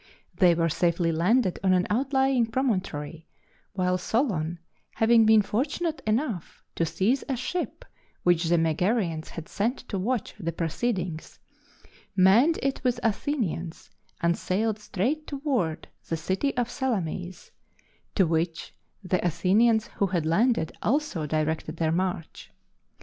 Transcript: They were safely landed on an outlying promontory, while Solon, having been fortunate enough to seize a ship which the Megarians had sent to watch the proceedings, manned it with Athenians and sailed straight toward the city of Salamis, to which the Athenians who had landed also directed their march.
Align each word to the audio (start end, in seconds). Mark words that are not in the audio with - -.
They 0.35 0.55
were 0.55 0.67
safely 0.67 1.11
landed 1.11 1.59
on 1.63 1.73
an 1.73 1.85
outlying 1.91 2.47
promontory, 2.47 3.27
while 3.73 3.99
Solon, 3.99 4.57
having 4.95 5.27
been 5.27 5.43
fortunate 5.43 6.01
enough 6.07 6.63
to 6.73 6.87
seize 6.87 7.23
a 7.29 7.35
ship 7.35 7.85
which 8.23 8.45
the 8.45 8.57
Megarians 8.57 9.29
had 9.29 9.47
sent 9.47 9.77
to 9.89 9.99
watch 9.99 10.33
the 10.39 10.51
proceedings, 10.51 11.37
manned 12.15 12.57
it 12.63 12.83
with 12.83 12.99
Athenians 13.03 13.91
and 14.21 14.35
sailed 14.35 14.79
straight 14.79 15.27
toward 15.27 15.87
the 16.09 16.17
city 16.17 16.57
of 16.57 16.67
Salamis, 16.67 17.51
to 18.15 18.25
which 18.25 18.73
the 19.03 19.23
Athenians 19.23 19.85
who 19.85 20.07
had 20.07 20.25
landed 20.25 20.71
also 20.81 21.27
directed 21.27 21.77
their 21.77 21.91
march. 21.91 22.49